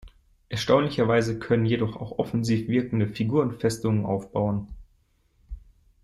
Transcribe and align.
Erstaunlicherweise 0.49 1.37
können 1.37 1.63
jedoch 1.63 1.95
auch 1.95 2.17
offensiv 2.17 2.67
wirkende 2.67 3.05
Figuren 3.05 3.59
Festungen 3.59 4.03
aufbauen. 4.07 4.67